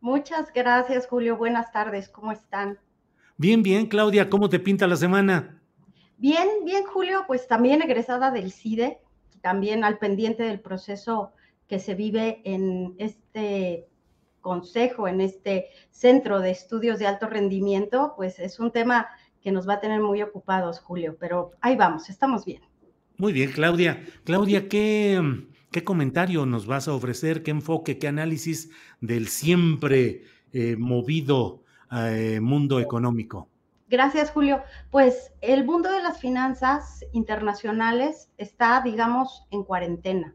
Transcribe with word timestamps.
Muchas 0.00 0.52
gracias, 0.52 1.06
Julio. 1.06 1.36
Buenas 1.36 1.72
tardes. 1.72 2.08
¿Cómo 2.08 2.32
están? 2.32 2.78
Bien, 3.36 3.62
bien, 3.62 3.86
Claudia. 3.86 4.30
¿Cómo 4.30 4.48
te 4.48 4.58
pinta 4.58 4.86
la 4.86 4.96
semana? 4.96 5.60
Bien, 6.16 6.48
bien, 6.64 6.84
Julio. 6.84 7.24
Pues 7.26 7.46
también 7.46 7.82
egresada 7.82 8.30
del 8.30 8.52
CIDE, 8.52 8.98
también 9.40 9.84
al 9.84 9.98
pendiente 9.98 10.44
del 10.44 10.60
proceso 10.60 11.32
que 11.66 11.78
se 11.78 11.94
vive 11.94 12.40
en 12.44 12.94
este 12.98 13.86
consejo, 14.40 15.08
en 15.08 15.20
este 15.20 15.66
centro 15.90 16.40
de 16.40 16.50
estudios 16.50 16.98
de 16.98 17.06
alto 17.06 17.28
rendimiento, 17.28 18.14
pues 18.16 18.38
es 18.38 18.58
un 18.58 18.70
tema 18.70 19.08
que 19.42 19.52
nos 19.52 19.68
va 19.68 19.74
a 19.74 19.80
tener 19.80 20.00
muy 20.00 20.22
ocupados, 20.22 20.80
Julio, 20.80 21.16
pero 21.18 21.50
ahí 21.60 21.76
vamos, 21.76 22.08
estamos 22.08 22.44
bien. 22.44 22.62
Muy 23.18 23.32
bien, 23.32 23.50
Claudia. 23.52 24.02
Claudia, 24.24 24.68
¿qué, 24.68 25.20
¿Qué 25.70 25.84
comentario 25.84 26.46
nos 26.46 26.66
vas 26.66 26.88
a 26.88 26.94
ofrecer? 26.94 27.42
¿Qué 27.42 27.50
enfoque, 27.50 27.98
qué 27.98 28.08
análisis 28.08 28.70
del 29.00 29.28
siempre 29.28 30.22
eh, 30.52 30.76
movido 30.78 31.62
eh, 31.92 32.40
mundo 32.40 32.80
económico? 32.80 33.48
Gracias, 33.88 34.30
Julio. 34.30 34.62
Pues 34.90 35.32
el 35.42 35.64
mundo 35.66 35.90
de 35.90 36.02
las 36.02 36.20
finanzas 36.20 37.04
internacionales 37.12 38.30
está, 38.38 38.80
digamos, 38.82 39.46
en 39.50 39.62
cuarentena. 39.62 40.34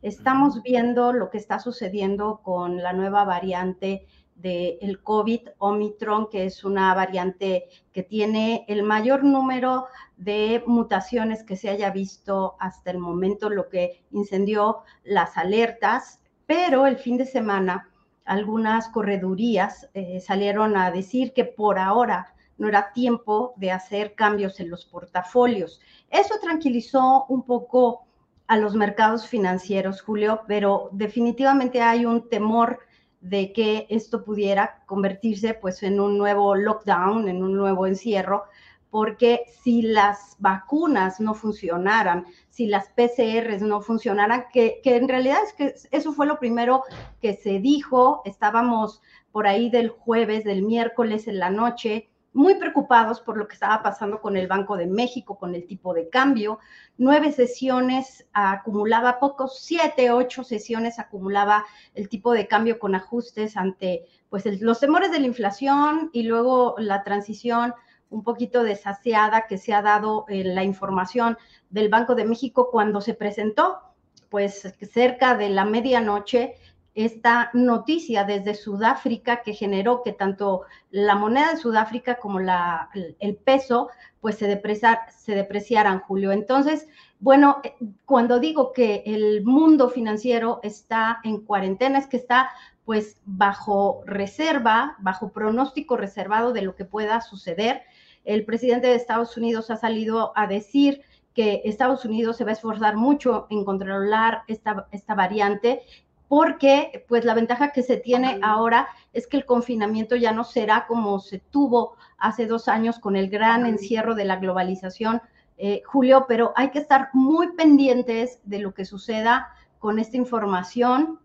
Estamos 0.00 0.62
viendo 0.62 1.12
lo 1.12 1.28
que 1.28 1.36
está 1.36 1.58
sucediendo 1.58 2.40
con 2.42 2.78
la 2.78 2.94
nueva 2.94 3.24
variante 3.24 4.06
del 4.40 5.02
COVID 5.02 5.48
Omicron, 5.58 6.28
que 6.30 6.44
es 6.44 6.64
una 6.64 6.94
variante 6.94 7.68
que 7.92 8.02
tiene 8.02 8.64
el 8.68 8.82
mayor 8.82 9.24
número 9.24 9.86
de 10.16 10.62
mutaciones 10.66 11.42
que 11.42 11.56
se 11.56 11.70
haya 11.70 11.90
visto 11.90 12.56
hasta 12.58 12.90
el 12.90 12.98
momento, 12.98 13.50
lo 13.50 13.68
que 13.68 14.02
incendió 14.10 14.78
las 15.04 15.36
alertas, 15.36 16.22
pero 16.46 16.86
el 16.86 16.96
fin 16.96 17.16
de 17.16 17.26
semana 17.26 17.90
algunas 18.24 18.88
corredurías 18.88 19.88
eh, 19.94 20.20
salieron 20.20 20.76
a 20.76 20.90
decir 20.90 21.32
que 21.32 21.44
por 21.44 21.78
ahora 21.78 22.34
no 22.58 22.68
era 22.68 22.92
tiempo 22.92 23.54
de 23.56 23.72
hacer 23.72 24.14
cambios 24.14 24.60
en 24.60 24.70
los 24.70 24.84
portafolios. 24.84 25.80
Eso 26.10 26.34
tranquilizó 26.40 27.24
un 27.28 27.42
poco 27.42 28.06
a 28.46 28.56
los 28.56 28.74
mercados 28.74 29.26
financieros, 29.26 30.02
Julio, 30.02 30.42
pero 30.46 30.90
definitivamente 30.92 31.80
hay 31.80 32.04
un 32.04 32.28
temor 32.28 32.80
de 33.20 33.52
que 33.52 33.86
esto 33.90 34.24
pudiera 34.24 34.82
convertirse 34.86 35.54
pues 35.54 35.82
en 35.82 36.00
un 36.00 36.16
nuevo 36.18 36.54
lockdown, 36.54 37.28
en 37.28 37.42
un 37.42 37.54
nuevo 37.54 37.86
encierro, 37.86 38.44
porque 38.90 39.44
si 39.62 39.82
las 39.82 40.36
vacunas 40.38 41.20
no 41.20 41.34
funcionaran, 41.34 42.26
si 42.48 42.66
las 42.66 42.88
PCRs 42.88 43.62
no 43.62 43.80
funcionaran, 43.82 44.46
que, 44.52 44.80
que, 44.82 44.96
en 44.96 45.08
realidad 45.08 45.38
es 45.44 45.52
que 45.52 45.74
eso 45.96 46.12
fue 46.12 46.26
lo 46.26 46.38
primero 46.38 46.82
que 47.20 47.34
se 47.34 47.60
dijo, 47.60 48.22
estábamos 48.24 49.00
por 49.30 49.46
ahí 49.46 49.70
del 49.70 49.90
jueves, 49.90 50.44
del 50.44 50.62
miércoles 50.62 51.28
en 51.28 51.38
la 51.38 51.50
noche, 51.50 52.10
muy 52.32 52.54
preocupados 52.54 53.20
por 53.20 53.36
lo 53.36 53.48
que 53.48 53.54
estaba 53.54 53.82
pasando 53.82 54.20
con 54.20 54.36
el 54.36 54.46
Banco 54.46 54.76
de 54.76 54.86
México, 54.86 55.38
con 55.38 55.54
el 55.54 55.66
tipo 55.66 55.94
de 55.94 56.08
cambio. 56.08 56.58
Nueve 56.96 57.32
sesiones 57.32 58.26
acumulaba, 58.32 59.18
pocos, 59.18 59.60
siete, 59.60 60.10
ocho 60.10 60.44
sesiones 60.44 60.98
acumulaba 60.98 61.64
el 61.94 62.08
tipo 62.08 62.32
de 62.32 62.46
cambio 62.46 62.78
con 62.78 62.94
ajustes 62.94 63.56
ante 63.56 64.06
pues, 64.28 64.44
los 64.60 64.80
temores 64.80 65.10
de 65.10 65.20
la 65.20 65.26
inflación 65.26 66.10
y 66.12 66.22
luego 66.22 66.76
la 66.78 67.02
transición 67.02 67.74
un 68.10 68.24
poquito 68.24 68.62
desaseada 68.64 69.46
que 69.48 69.56
se 69.56 69.72
ha 69.72 69.82
dado 69.82 70.24
en 70.28 70.54
la 70.54 70.64
información 70.64 71.38
del 71.70 71.88
Banco 71.88 72.14
de 72.14 72.24
México 72.24 72.68
cuando 72.70 73.00
se 73.00 73.14
presentó, 73.14 73.80
pues 74.28 74.74
cerca 74.92 75.36
de 75.36 75.48
la 75.48 75.64
medianoche, 75.64 76.54
esta 76.94 77.50
noticia 77.54 78.24
desde 78.24 78.54
Sudáfrica 78.54 79.42
que 79.42 79.54
generó 79.54 80.02
que 80.02 80.12
tanto 80.12 80.62
la 80.90 81.14
moneda 81.14 81.52
de 81.52 81.56
Sudáfrica 81.56 82.16
como 82.16 82.40
la, 82.40 82.90
el 83.20 83.36
peso 83.36 83.88
pues 84.20 84.36
se, 84.36 84.46
depreciar, 84.46 85.00
se 85.16 85.34
depreciaran, 85.34 86.00
Julio. 86.00 86.32
Entonces, 86.32 86.86
bueno, 87.20 87.60
cuando 88.04 88.38
digo 88.38 88.72
que 88.72 89.02
el 89.06 89.44
mundo 89.44 89.88
financiero 89.88 90.60
está 90.62 91.20
en 91.24 91.40
cuarentena, 91.40 91.98
es 91.98 92.06
que 92.06 92.16
está 92.16 92.50
pues 92.84 93.20
bajo 93.24 94.02
reserva, 94.04 94.96
bajo 94.98 95.30
pronóstico 95.30 95.96
reservado 95.96 96.52
de 96.52 96.62
lo 96.62 96.74
que 96.74 96.84
pueda 96.84 97.20
suceder. 97.20 97.82
El 98.24 98.44
presidente 98.44 98.88
de 98.88 98.94
Estados 98.94 99.36
Unidos 99.36 99.70
ha 99.70 99.76
salido 99.76 100.32
a 100.34 100.46
decir 100.46 101.02
que 101.34 101.62
Estados 101.64 102.04
Unidos 102.04 102.36
se 102.36 102.44
va 102.44 102.50
a 102.50 102.54
esforzar 102.54 102.96
mucho 102.96 103.46
en 103.50 103.64
controlar 103.64 104.42
esta, 104.48 104.88
esta 104.90 105.14
variante 105.14 105.82
porque 106.30 107.04
pues 107.08 107.24
la 107.24 107.34
ventaja 107.34 107.72
que 107.72 107.82
se 107.82 107.96
tiene 107.96 108.38
ahora 108.40 108.86
es 109.12 109.26
que 109.26 109.36
el 109.36 109.44
confinamiento 109.44 110.14
ya 110.14 110.30
no 110.30 110.44
será 110.44 110.86
como 110.86 111.18
se 111.18 111.40
tuvo 111.40 111.96
hace 112.18 112.46
dos 112.46 112.68
años 112.68 113.00
con 113.00 113.16
el 113.16 113.28
gran 113.28 113.66
encierro 113.66 114.14
de 114.14 114.26
la 114.26 114.36
globalización, 114.36 115.20
eh, 115.58 115.82
Julio, 115.84 116.26
pero 116.28 116.52
hay 116.54 116.70
que 116.70 116.78
estar 116.78 117.08
muy 117.14 117.48
pendientes 117.56 118.38
de 118.44 118.60
lo 118.60 118.74
que 118.74 118.84
suceda 118.84 119.48
con 119.80 119.98
esta 119.98 120.18
información 120.18 121.18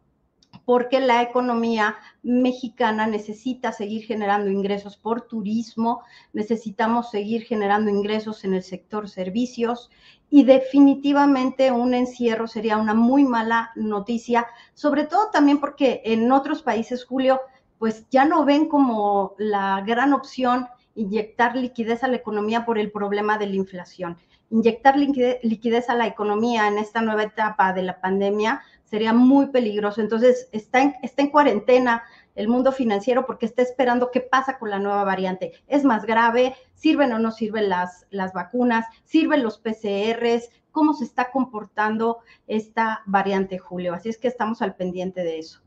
porque 0.65 0.99
la 0.99 1.21
economía 1.21 1.95
mexicana 2.23 3.07
necesita 3.07 3.71
seguir 3.71 4.05
generando 4.05 4.49
ingresos 4.49 4.97
por 4.97 5.21
turismo, 5.21 6.01
necesitamos 6.33 7.11
seguir 7.11 7.43
generando 7.43 7.91
ingresos 7.91 8.43
en 8.43 8.55
el 8.55 8.63
sector 8.63 9.07
servicios 9.07 9.91
y 10.29 10.43
definitivamente 10.43 11.71
un 11.71 11.93
encierro 11.93 12.47
sería 12.47 12.77
una 12.77 12.95
muy 12.95 13.23
mala 13.23 13.71
noticia, 13.75 14.47
sobre 14.73 15.05
todo 15.05 15.29
también 15.31 15.59
porque 15.59 16.01
en 16.03 16.31
otros 16.31 16.63
países, 16.63 17.05
Julio, 17.05 17.39
pues 17.77 18.07
ya 18.09 18.25
no 18.25 18.43
ven 18.45 18.67
como 18.67 19.35
la 19.37 19.83
gran 19.85 20.13
opción 20.13 20.67
inyectar 20.95 21.55
liquidez 21.55 22.03
a 22.03 22.07
la 22.07 22.15
economía 22.15 22.65
por 22.65 22.79
el 22.79 22.91
problema 22.91 23.37
de 23.37 23.47
la 23.47 23.55
inflación. 23.55 24.17
Inyectar 24.49 24.97
liquidez 24.97 25.89
a 25.89 25.95
la 25.95 26.07
economía 26.07 26.67
en 26.67 26.77
esta 26.77 27.01
nueva 27.01 27.23
etapa 27.23 27.73
de 27.73 27.83
la 27.83 27.99
pandemia 27.99 28.61
sería 28.95 29.11
muy 29.11 29.47
peligroso. 29.47 29.99
Entonces, 29.99 30.47
está 30.53 30.81
en, 30.81 30.93
está 31.03 31.21
en 31.21 31.29
cuarentena 31.29 32.03
el 32.33 32.47
mundo 32.47 32.71
financiero 32.71 33.25
porque 33.25 33.45
está 33.45 33.61
esperando 33.61 34.09
qué 34.09 34.21
pasa 34.21 34.57
con 34.57 34.69
la 34.69 34.79
nueva 34.79 35.03
variante. 35.03 35.51
¿Es 35.67 35.83
más 35.83 36.05
grave? 36.05 36.55
¿Sirven 36.75 37.11
o 37.11 37.19
no 37.19 37.33
sirven 37.33 37.67
las, 37.67 38.05
las 38.09 38.31
vacunas? 38.31 38.85
¿Sirven 39.03 39.43
los 39.43 39.57
PCRs? 39.57 40.49
¿Cómo 40.71 40.93
se 40.93 41.03
está 41.03 41.29
comportando 41.29 42.19
esta 42.47 43.01
variante, 43.05 43.57
Julio? 43.57 43.93
Así 43.93 44.07
es 44.07 44.17
que 44.17 44.29
estamos 44.29 44.61
al 44.61 44.77
pendiente 44.77 45.25
de 45.25 45.39
eso. 45.39 45.59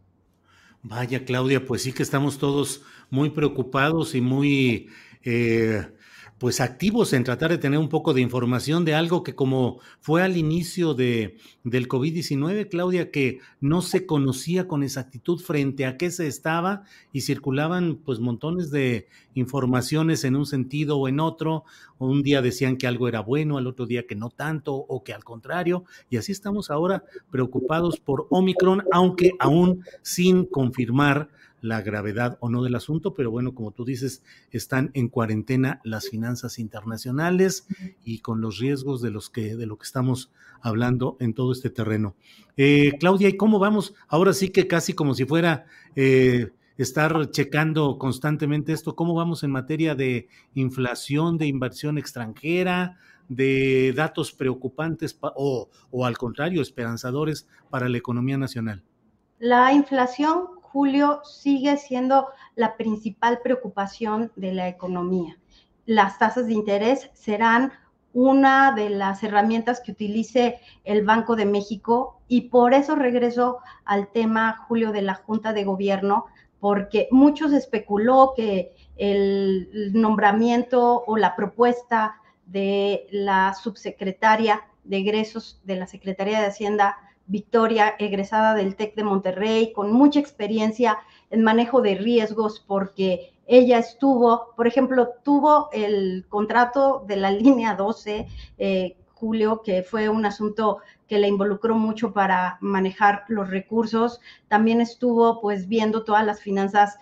Vaya, 0.82 1.26
Claudia, 1.26 1.66
pues 1.66 1.82
sí 1.82 1.92
que 1.92 2.02
estamos 2.02 2.38
todos 2.38 2.82
muy 3.10 3.28
preocupados 3.28 4.14
y 4.14 4.22
muy... 4.22 4.88
Eh, 5.22 5.86
pues 6.38 6.60
activos 6.60 7.12
en 7.12 7.24
tratar 7.24 7.50
de 7.50 7.58
tener 7.58 7.78
un 7.78 7.88
poco 7.88 8.14
de 8.14 8.20
información 8.20 8.84
de 8.84 8.94
algo 8.94 9.22
que 9.22 9.34
como 9.34 9.80
fue 10.00 10.22
al 10.22 10.36
inicio 10.36 10.94
de, 10.94 11.36
del 11.64 11.88
COVID-19, 11.88 12.68
Claudia, 12.68 13.10
que 13.10 13.40
no 13.60 13.82
se 13.82 14.06
conocía 14.06 14.68
con 14.68 14.84
exactitud 14.84 15.40
frente 15.40 15.84
a 15.84 15.96
qué 15.96 16.10
se 16.10 16.28
estaba 16.28 16.84
y 17.12 17.22
circulaban 17.22 17.96
pues 17.96 18.20
montones 18.20 18.70
de 18.70 19.08
informaciones 19.34 20.22
en 20.24 20.36
un 20.36 20.46
sentido 20.46 20.98
o 20.98 21.08
en 21.08 21.18
otro. 21.18 21.64
Un 21.98 22.22
día 22.22 22.40
decían 22.40 22.76
que 22.76 22.86
algo 22.86 23.08
era 23.08 23.20
bueno, 23.20 23.58
al 23.58 23.66
otro 23.66 23.86
día 23.86 24.06
que 24.06 24.14
no 24.14 24.30
tanto 24.30 24.74
o 24.74 25.02
que 25.02 25.12
al 25.12 25.24
contrario. 25.24 25.84
Y 26.08 26.18
así 26.18 26.30
estamos 26.30 26.70
ahora 26.70 27.04
preocupados 27.30 27.98
por 27.98 28.28
Omicron, 28.30 28.84
aunque 28.92 29.32
aún 29.40 29.84
sin 30.02 30.44
confirmar 30.44 31.30
la 31.60 31.82
gravedad 31.82 32.38
o 32.40 32.50
no 32.50 32.62
del 32.62 32.74
asunto, 32.74 33.14
pero 33.14 33.30
bueno, 33.30 33.54
como 33.54 33.72
tú 33.72 33.84
dices, 33.84 34.22
están 34.50 34.90
en 34.94 35.08
cuarentena 35.08 35.80
las 35.84 36.08
finanzas 36.08 36.58
internacionales 36.58 37.66
y 38.04 38.20
con 38.20 38.40
los 38.40 38.58
riesgos 38.58 39.02
de 39.02 39.10
los 39.10 39.30
que 39.30 39.56
de 39.56 39.66
lo 39.66 39.76
que 39.78 39.84
estamos 39.84 40.30
hablando 40.60 41.16
en 41.20 41.34
todo 41.34 41.52
este 41.52 41.70
terreno. 41.70 42.14
Eh, 42.56 42.92
Claudia, 42.98 43.28
¿y 43.28 43.36
cómo 43.36 43.58
vamos? 43.58 43.94
Ahora 44.08 44.32
sí 44.32 44.50
que 44.50 44.66
casi 44.66 44.92
como 44.92 45.14
si 45.14 45.24
fuera 45.24 45.66
eh, 45.96 46.50
estar 46.76 47.30
checando 47.30 47.98
constantemente 47.98 48.72
esto, 48.72 48.94
¿cómo 48.94 49.14
vamos 49.14 49.42
en 49.42 49.50
materia 49.50 49.94
de 49.94 50.28
inflación, 50.54 51.38
de 51.38 51.46
inversión 51.46 51.98
extranjera? 51.98 52.98
de 53.28 53.92
datos 53.94 54.32
preocupantes 54.32 55.18
o, 55.20 55.68
o 55.90 56.06
al 56.06 56.16
contrario, 56.16 56.62
esperanzadores 56.62 57.46
para 57.68 57.88
la 57.88 57.98
economía 57.98 58.38
nacional? 58.38 58.82
La 59.38 59.72
inflación 59.72 60.57
julio 60.78 61.22
sigue 61.24 61.76
siendo 61.76 62.28
la 62.54 62.76
principal 62.76 63.40
preocupación 63.42 64.30
de 64.36 64.52
la 64.52 64.68
economía. 64.68 65.36
Las 65.86 66.20
tasas 66.20 66.46
de 66.46 66.52
interés 66.52 67.10
serán 67.14 67.72
una 68.12 68.70
de 68.70 68.88
las 68.88 69.24
herramientas 69.24 69.80
que 69.80 69.90
utilice 69.90 70.60
el 70.84 71.04
Banco 71.04 71.34
de 71.34 71.46
México 71.46 72.20
y 72.28 72.42
por 72.42 72.74
eso 72.74 72.94
regreso 72.94 73.58
al 73.84 74.12
tema, 74.12 74.66
Julio, 74.68 74.92
de 74.92 75.02
la 75.02 75.16
Junta 75.16 75.52
de 75.52 75.64
Gobierno, 75.64 76.26
porque 76.60 77.08
muchos 77.10 77.52
especuló 77.52 78.34
que 78.36 78.72
el 78.96 79.90
nombramiento 79.94 81.02
o 81.08 81.16
la 81.16 81.34
propuesta 81.34 82.20
de 82.46 83.08
la 83.10 83.52
subsecretaria 83.54 84.62
de 84.84 84.98
egresos 84.98 85.60
de 85.64 85.74
la 85.74 85.88
Secretaría 85.88 86.38
de 86.38 86.46
Hacienda 86.46 86.98
Victoria, 87.28 87.94
egresada 87.98 88.54
del 88.54 88.74
TEC 88.74 88.94
de 88.96 89.04
Monterrey, 89.04 89.72
con 89.72 89.92
mucha 89.92 90.18
experiencia 90.18 90.98
en 91.30 91.44
manejo 91.44 91.82
de 91.82 91.94
riesgos, 91.94 92.64
porque 92.66 93.32
ella 93.46 93.78
estuvo, 93.78 94.54
por 94.56 94.66
ejemplo, 94.66 95.10
tuvo 95.22 95.68
el 95.72 96.26
contrato 96.28 97.04
de 97.06 97.16
la 97.16 97.30
línea 97.44 97.74
12, 97.74 98.26
eh, 98.58 98.96
Julio, 99.14 99.62
que 99.62 99.82
fue 99.82 100.08
un 100.08 100.24
asunto 100.26 100.78
que 101.08 101.18
le 101.18 101.28
involucró 101.28 101.74
mucho 101.74 102.12
para 102.12 102.56
manejar 102.60 103.24
los 103.28 103.50
recursos. 103.50 104.20
También 104.46 104.80
estuvo 104.80 105.40
pues 105.40 105.66
viendo 105.66 106.04
todas 106.04 106.24
las 106.24 106.40
finanzas 106.40 106.98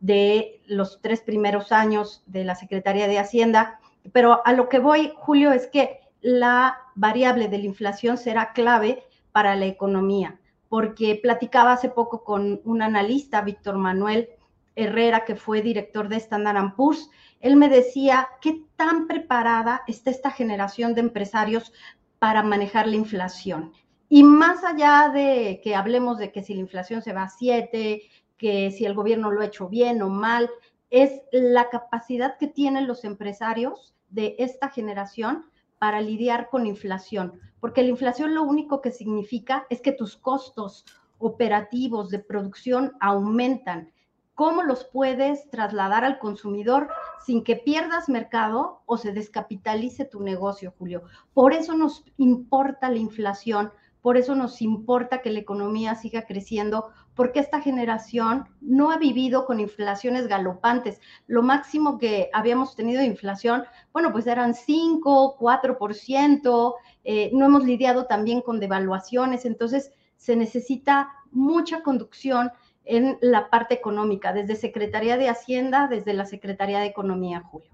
de 0.00 0.60
los 0.66 1.00
tres 1.02 1.20
primeros 1.20 1.72
años 1.72 2.22
de 2.26 2.44
la 2.44 2.54
Secretaría 2.54 3.08
de 3.08 3.18
Hacienda. 3.18 3.80
Pero 4.12 4.40
a 4.46 4.52
lo 4.52 4.68
que 4.68 4.78
voy, 4.78 5.12
Julio, 5.16 5.50
es 5.50 5.66
que 5.66 5.98
la 6.20 6.78
variable 6.94 7.48
de 7.48 7.58
la 7.58 7.64
inflación 7.64 8.18
será 8.18 8.52
clave 8.52 9.04
para 9.32 9.56
la 9.56 9.66
economía, 9.66 10.38
porque 10.68 11.18
platicaba 11.22 11.72
hace 11.72 11.88
poco 11.88 12.24
con 12.24 12.60
un 12.64 12.82
analista, 12.82 13.40
Víctor 13.42 13.76
Manuel 13.76 14.28
Herrera, 14.74 15.24
que 15.24 15.36
fue 15.36 15.62
director 15.62 16.08
de 16.08 16.16
Standard 16.16 16.74
Poor's, 16.74 17.10
él 17.40 17.56
me 17.56 17.68
decía 17.68 18.28
qué 18.40 18.64
tan 18.76 19.06
preparada 19.06 19.82
está 19.86 20.10
esta 20.10 20.30
generación 20.30 20.94
de 20.94 21.00
empresarios 21.00 21.72
para 22.18 22.42
manejar 22.42 22.86
la 22.86 22.96
inflación. 22.96 23.72
Y 24.08 24.22
más 24.22 24.64
allá 24.64 25.10
de 25.12 25.60
que 25.62 25.74
hablemos 25.74 26.18
de 26.18 26.32
que 26.32 26.42
si 26.42 26.54
la 26.54 26.60
inflación 26.60 27.02
se 27.02 27.12
va 27.12 27.24
a 27.24 27.28
7, 27.28 28.02
que 28.36 28.70
si 28.70 28.86
el 28.86 28.94
gobierno 28.94 29.30
lo 29.30 29.40
ha 29.40 29.46
hecho 29.46 29.68
bien 29.68 30.00
o 30.02 30.08
mal, 30.08 30.50
es 30.90 31.20
la 31.30 31.68
capacidad 31.68 32.38
que 32.38 32.46
tienen 32.46 32.86
los 32.86 33.04
empresarios 33.04 33.94
de 34.08 34.36
esta 34.38 34.70
generación 34.70 35.44
para 35.78 36.00
lidiar 36.00 36.48
con 36.50 36.66
inflación, 36.66 37.40
porque 37.60 37.82
la 37.82 37.88
inflación 37.88 38.34
lo 38.34 38.42
único 38.42 38.80
que 38.80 38.90
significa 38.90 39.66
es 39.70 39.80
que 39.80 39.92
tus 39.92 40.16
costos 40.16 40.84
operativos 41.18 42.10
de 42.10 42.18
producción 42.20 42.92
aumentan. 43.00 43.92
¿Cómo 44.34 44.62
los 44.62 44.84
puedes 44.84 45.50
trasladar 45.50 46.04
al 46.04 46.20
consumidor 46.20 46.88
sin 47.26 47.42
que 47.42 47.56
pierdas 47.56 48.08
mercado 48.08 48.82
o 48.86 48.96
se 48.96 49.12
descapitalice 49.12 50.04
tu 50.04 50.20
negocio, 50.20 50.72
Julio? 50.78 51.02
Por 51.34 51.52
eso 51.52 51.74
nos 51.74 52.04
importa 52.18 52.88
la 52.88 52.98
inflación, 52.98 53.72
por 54.02 54.16
eso 54.16 54.34
nos 54.34 54.62
importa 54.62 55.22
que 55.22 55.30
la 55.30 55.40
economía 55.40 55.94
siga 55.94 56.22
creciendo, 56.22 56.90
porque 57.14 57.40
esta 57.40 57.60
generación 57.60 58.44
no 58.60 58.90
ha 58.90 58.98
vivido 58.98 59.44
con 59.44 59.60
inflaciones 59.60 60.28
galopantes. 60.28 61.00
Lo 61.26 61.42
máximo 61.42 61.98
que 61.98 62.30
habíamos 62.32 62.76
tenido 62.76 63.00
de 63.00 63.06
inflación, 63.06 63.64
bueno, 63.92 64.12
pues 64.12 64.26
eran 64.26 64.54
5, 64.54 65.36
4%, 65.38 66.74
eh, 67.04 67.30
no 67.32 67.46
hemos 67.46 67.64
lidiado 67.64 68.06
también 68.06 68.40
con 68.40 68.60
devaluaciones, 68.60 69.44
entonces 69.44 69.90
se 70.16 70.36
necesita 70.36 71.08
mucha 71.30 71.82
conducción 71.82 72.50
en 72.84 73.18
la 73.20 73.50
parte 73.50 73.74
económica, 73.74 74.32
desde 74.32 74.56
Secretaría 74.56 75.16
de 75.18 75.28
Hacienda, 75.28 75.88
desde 75.88 76.14
la 76.14 76.24
Secretaría 76.24 76.80
de 76.80 76.86
Economía, 76.86 77.40
Julio. 77.40 77.70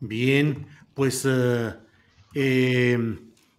Bien, 0.00 0.66
pues 0.94 1.26
eh, 1.28 1.74
eh, 2.34 3.18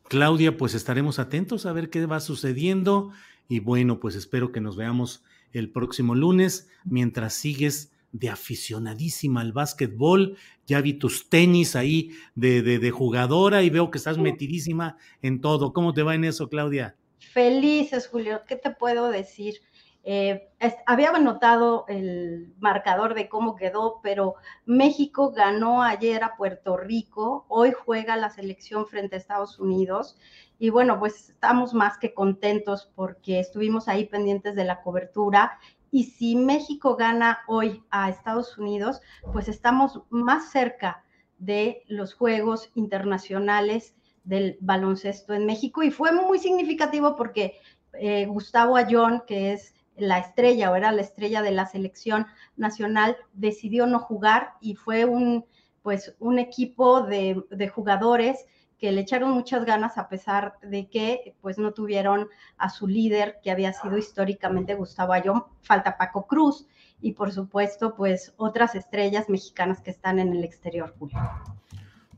Claudia, 0.10 0.58
pues 0.58 0.74
estaremos 0.74 1.20
atentos 1.20 1.68
a 1.68 1.72
ver 1.72 1.92
qué 1.92 2.04
va 2.08 2.20
sucediendo 2.20 3.12
y 3.48 3.60
bueno, 3.60 4.00
pues 4.00 4.16
espero 4.16 4.52
que 4.52 4.60
nos 4.60 4.76
veamos 4.76 5.24
el 5.54 5.72
próximo 5.72 6.16
lunes 6.16 6.68
mientras 6.84 7.36
sigues 7.36 7.92
de 8.12 8.30
aficionadísima 8.30 9.42
al 9.42 9.54
básquetbol. 9.54 10.36
Ya 10.66 10.82
vi 10.82 10.94
tus 10.94 11.30
tenis 11.30 11.76
ahí 11.76 12.10
de, 12.34 12.64
de, 12.64 12.92
jugadora 12.92 13.62
y 13.62 13.70
veo 13.70 13.92
que 13.92 14.00
estás 14.00 14.18
metidísima 14.18 14.98
en 15.22 15.42
todo. 15.42 15.74
¿Cómo 15.74 15.94
te 15.94 16.02
va 16.02 16.16
en 16.16 16.24
eso, 16.24 16.50
Claudia? 16.50 16.96
Felices, 17.20 18.08
Julio. 18.08 18.42
¿Qué 18.48 18.56
te 18.56 18.72
puedo 18.72 19.10
decir? 19.10 19.62
Eh, 20.04 20.50
había 20.86 21.12
notado 21.12 21.86
el 21.88 22.54
marcador 22.60 23.14
de 23.14 23.28
cómo 23.28 23.56
quedó, 23.56 24.00
pero 24.02 24.36
México 24.66 25.32
ganó 25.32 25.84
ayer 25.84 26.24
a 26.24 26.36
Puerto 26.38 26.78
Rico, 26.78 27.46
hoy 27.50 27.74
juega 27.74 28.16
la 28.16 28.30
selección 28.30 28.88
frente 28.88 29.16
a 29.16 29.20
Estados 29.20 29.60
Unidos 29.60 30.18
y 30.58 30.70
bueno, 30.72 31.00
pues 31.00 31.30
estamos 31.30 31.74
más 31.74 31.98
que 31.98 32.14
contentos 32.14 32.92
porque 32.94 33.40
estuvimos 33.40 33.88
ahí 33.88 34.06
pendientes 34.06 34.56
de 34.56 34.66
la 34.66 34.82
cobertura. 34.82 35.58
Y 35.90 36.04
si 36.04 36.36
México 36.36 36.98
gana 36.98 37.40
hoy 37.48 37.82
a 37.90 38.10
Estados 38.10 38.58
Unidos, 38.58 39.02
pues 39.32 39.48
estamos 39.48 40.02
más 40.10 40.52
cerca 40.52 41.04
de 41.38 41.84
los 41.88 42.14
Juegos 42.14 42.70
Internacionales 42.76 43.96
del 44.26 44.58
baloncesto 44.60 45.34
en 45.34 45.46
México. 45.46 45.82
Y 45.82 45.92
fue 45.92 46.12
muy 46.12 46.40
significativo 46.40 47.16
porque 47.16 47.58
eh, 47.94 48.26
Gustavo 48.26 48.76
Ayón, 48.76 49.24
que 49.26 49.54
es 49.54 49.74
la 50.00 50.20
estrella 50.20 50.72
o 50.72 50.76
era 50.76 50.92
la 50.92 51.02
estrella 51.02 51.42
de 51.42 51.52
la 51.52 51.66
selección 51.66 52.28
nacional, 52.58 53.18
decidió 53.34 53.86
no 53.86 54.00
jugar 54.00 54.54
y 54.62 54.76
fue 54.76 55.06
un, 55.06 55.46
pues, 55.82 56.16
un 56.20 56.40
equipo 56.40 57.02
de, 57.02 57.44
de 57.50 57.68
jugadores 57.70 58.46
que 58.80 58.92
le 58.92 59.02
echaron 59.02 59.32
muchas 59.32 59.66
ganas 59.66 59.98
a 59.98 60.08
pesar 60.08 60.54
de 60.62 60.90
que 60.90 61.36
pues 61.42 61.58
no 61.58 61.74
tuvieron 61.74 62.30
a 62.58 62.70
su 62.70 62.88
líder 62.88 63.40
que 63.44 63.52
había 63.52 63.74
sido 63.74 63.98
históricamente 63.98 64.74
Gustavo 64.74 65.12
Ayón, 65.12 65.44
falta 65.62 65.98
Paco 65.98 66.26
Cruz 66.26 66.66
y 67.02 67.12
por 67.12 67.32
supuesto 67.34 67.96
pues 67.96 68.34
otras 68.38 68.76
estrellas 68.76 69.30
mexicanas 69.30 69.82
que 69.82 69.92
están 69.92 70.18
en 70.20 70.34
el 70.34 70.46
exterior, 70.46 70.96
Julio. 70.98 71.18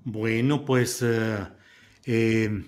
Bueno, 0.03 0.63
pues 0.63 1.01
eh, 1.01 1.47
eh, 2.05 2.63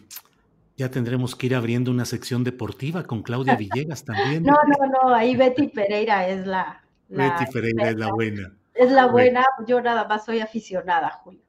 ya 0.77 0.89
tendremos 0.89 1.35
que 1.35 1.47
ir 1.47 1.55
abriendo 1.55 1.91
una 1.91 2.05
sección 2.05 2.43
deportiva 2.43 3.03
con 3.03 3.23
Claudia 3.23 3.55
Villegas 3.57 4.05
también. 4.05 4.43
no, 4.43 4.53
no, 4.53 4.87
no, 4.87 5.15
ahí 5.15 5.35
Betty 5.35 5.67
Pereira 5.67 6.27
es 6.27 6.45
la... 6.45 6.83
Betty 7.09 7.45
Pereira 7.51 7.89
es 7.89 7.95
la 7.95 8.11
buena. 8.11 8.53
Es 8.73 8.91
la 8.91 9.05
buena, 9.05 9.45
yo 9.67 9.81
nada 9.81 10.07
más 10.07 10.25
soy 10.25 10.39
aficionada, 10.39 11.09
Julio. 11.23 11.41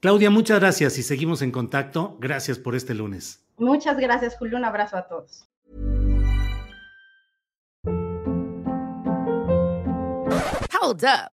Claudia, 0.00 0.30
muchas 0.30 0.60
gracias 0.60 0.98
y 0.98 1.02
seguimos 1.02 1.42
en 1.42 1.50
contacto. 1.50 2.16
Gracias 2.20 2.58
por 2.58 2.74
este 2.76 2.94
lunes. 2.94 3.44
Muchas 3.56 3.96
gracias, 3.96 4.36
Julio. 4.36 4.56
Un 4.56 4.64
abrazo 4.64 4.96
a 4.96 5.08
todos. 5.08 5.48
Hold 10.80 11.04
up. 11.04 11.37